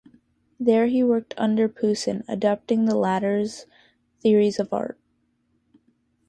[0.59, 3.67] There he worked under Poussin, adapting the latter's
[4.23, 4.97] theories of art.